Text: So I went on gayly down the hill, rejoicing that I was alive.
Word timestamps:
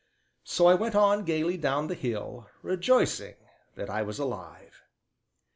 So 0.43 0.65
I 0.65 0.73
went 0.73 0.95
on 0.95 1.25
gayly 1.25 1.57
down 1.57 1.85
the 1.85 1.93
hill, 1.93 2.49
rejoicing 2.63 3.35
that 3.75 3.91
I 3.91 4.01
was 4.01 4.17
alive. 4.17 4.81